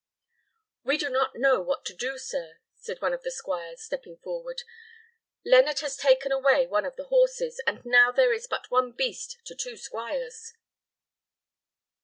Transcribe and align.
"We 0.83 0.97
do 0.97 1.09
not 1.11 1.35
know 1.35 1.61
what 1.61 1.85
to 1.85 1.93
do, 1.93 2.17
sir," 2.17 2.57
said 2.75 3.03
one 3.03 3.13
of 3.13 3.21
the 3.21 3.29
squires, 3.29 3.83
stepping 3.83 4.17
forward. 4.17 4.63
"Leonard 5.45 5.81
has 5.81 5.95
taken 5.95 6.31
away 6.31 6.65
one 6.65 6.85
of 6.87 6.95
the 6.95 7.03
horses, 7.09 7.61
and 7.67 7.85
now 7.85 8.11
there 8.11 8.33
is 8.33 8.47
but 8.47 8.71
one 8.71 8.93
beast 8.93 9.37
to 9.45 9.53
two 9.53 9.77
squires." 9.77 10.53